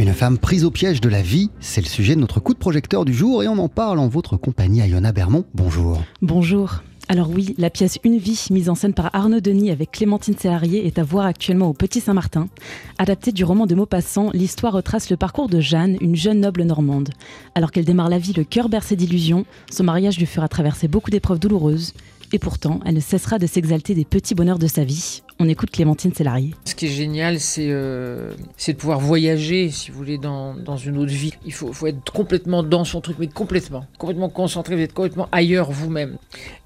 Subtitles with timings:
[0.00, 2.58] Une femme prise au piège de la vie, c'est le sujet de notre coup de
[2.58, 5.44] projecteur du jour et on en parle en votre compagnie, Ayona Bermond.
[5.52, 6.02] Bonjour.
[6.22, 6.82] Bonjour.
[7.08, 10.86] Alors oui, la pièce Une vie, mise en scène par Arnaud Denis avec Clémentine Sélarié,
[10.86, 12.48] est à voir actuellement au Petit Saint-Martin.
[12.96, 17.10] Adaptée du roman de Maupassant, l'histoire retrace le parcours de Jeanne, une jeune noble normande.
[17.54, 21.10] Alors qu'elle démarre la vie le cœur bercé d'illusions, son mariage lui fera traverser beaucoup
[21.10, 21.92] d'épreuves douloureuses.
[22.32, 25.22] Et pourtant, elle ne cessera de s'exalter des petits bonheurs de sa vie.
[25.40, 26.54] On écoute Clémentine Sélarié.
[26.64, 30.96] Ce qui est génial, c'est euh, c'est de pouvoir voyager, si vous voulez, dans, une
[30.96, 31.32] autre vie.
[31.44, 35.72] Il faut, être complètement dans son truc, mais complètement, complètement concentré, vous êtes complètement ailleurs
[35.72, 36.18] vous-même.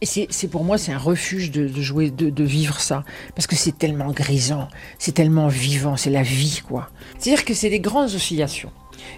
[0.03, 3.05] Et c'est pour moi, c'est un refuge de, de jouer, de, de, vivre ça,
[3.35, 4.69] parce que c'est tellement grisant,
[4.99, 6.91] c'est tellement vivant, c'est la vie, quoi.
[7.19, 8.73] C'est-à-dire que c'est des grandes oscillations.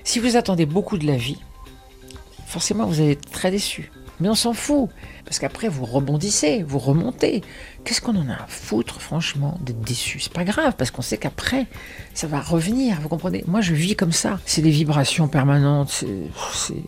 [0.05, 1.39] Si vous attendez beaucoup de la vie,
[2.47, 3.91] forcément, vous allez être très déçu.
[4.21, 4.89] Mais on s'en fout,
[5.25, 7.43] parce qu'après vous rebondissez, vous remontez.
[7.85, 10.21] Qu'est-ce qu'on en a à foutre, franchement, d'être déçu?
[10.21, 11.67] C'est pas grave, parce qu'on sait qu'après,
[12.15, 13.45] ça va revenir, vous comprenez?
[13.47, 14.41] Moi, je vis comme ça.
[14.47, 16.83] C'est des vibrations permanentes, c'est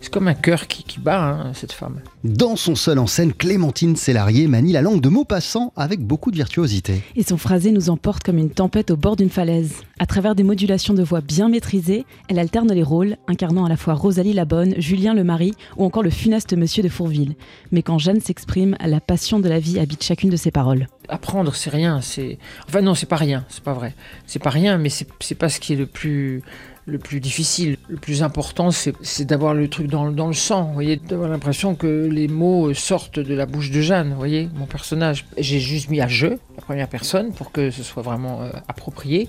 [0.00, 2.00] c'est comme un cœur qui, qui bat, hein, cette femme.
[2.24, 6.36] Dans son seul en scène, Clémentine Sélarié manie la langue de Maupassant avec beaucoup de
[6.36, 7.02] virtuosité.
[7.16, 9.82] Et son phrasé nous emporte comme une tempête au bord d'une falaise.
[9.98, 13.76] À travers des modulations de voix bien maîtrisées, elle alterne les rôles, incarnant à la
[13.76, 17.34] fois Rosalie la Bonne, Julien le mari ou encore le funeste Monsieur de Fourville.
[17.72, 20.86] Mais quand Jeanne s'exprime, la passion de la vie habite chacune de ses paroles.
[21.08, 22.00] Apprendre, c'est rien.
[22.00, 23.44] C'est enfin non, c'est pas rien.
[23.48, 23.94] C'est pas vrai.
[24.26, 26.42] C'est pas rien, mais c'est pas ce qui est le plus
[26.88, 27.76] le plus difficile.
[27.88, 32.08] Le plus important, c'est d'avoir le truc dans, le sang, vous voyez, d'avoir l'impression que
[32.10, 35.26] les mots sortent de la bouche de Jeanne, vous voyez, mon personnage.
[35.36, 39.28] J'ai juste mis à je, la première personne, pour que ce soit vraiment euh, approprié,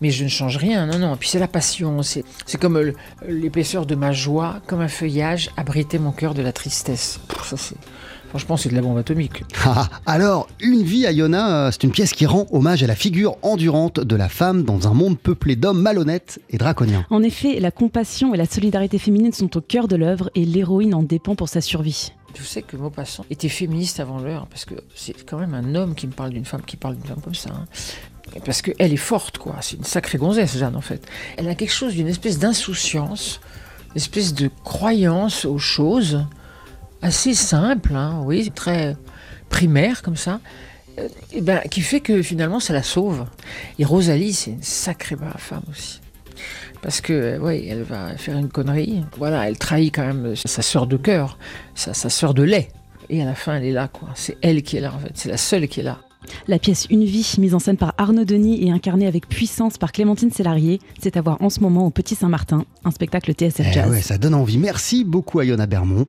[0.00, 1.14] mais je ne change rien, non, non.
[1.14, 2.24] Et puis c'est la passion, c'est
[2.60, 2.92] comme
[3.26, 7.20] l'épaisseur de ma joie, comme un feuillage, abriter mon cœur de la tristesse.
[7.44, 7.76] ça, c'est...
[8.30, 9.42] Franchement, c'est de la bombe atomique.
[9.64, 13.36] Ah, alors, Une vie à Iona, c'est une pièce qui rend hommage à la figure
[13.42, 17.04] endurante de la femme dans un monde peuplé d'hommes malhonnêtes et draconiens.
[17.10, 20.94] En effet, la compassion et la solidarité féminine sont au cœur de l'œuvre et l'héroïne
[20.94, 22.12] en dépend pour sa survie.
[22.38, 25.96] Je sais que Maupassant était féministe avant l'heure, parce que c'est quand même un homme
[25.96, 27.50] qui me parle d'une femme, qui parle d'une femme comme ça.
[27.52, 27.66] Hein.
[28.44, 29.56] Parce qu'elle est forte, quoi.
[29.60, 31.04] C'est une sacrée gonzesse, Jeanne, en fait.
[31.36, 33.40] Elle a quelque chose d'une espèce d'insouciance,
[33.90, 36.24] une espèce de croyance aux choses
[37.02, 38.96] assez simple, hein, oui, très
[39.48, 40.40] primaire comme ça,
[40.98, 43.26] euh, et ben, qui fait que finalement ça la sauve.
[43.78, 46.00] Et Rosalie, c'est une sacrée brave femme aussi.
[46.82, 49.02] Parce que, euh, oui, elle va faire une connerie.
[49.18, 51.38] Voilà, elle trahit quand même sa sœur de cœur,
[51.74, 52.68] sa, sa sœur de lait.
[53.10, 54.08] Et à la fin, elle est là, quoi.
[54.14, 55.10] C'est elle qui est là, en fait.
[55.14, 55.98] C'est la seule qui est là.
[56.46, 59.92] La pièce Une vie, mise en scène par Arnaud Denis et incarnée avec puissance par
[59.92, 63.86] Clémentine Sélarié, c'est à voir en ce moment au Petit Saint-Martin, un spectacle TSF Jazz.
[63.88, 64.58] Eh ouais, ça donne envie.
[64.58, 66.06] Merci beaucoup à Yona Bermond.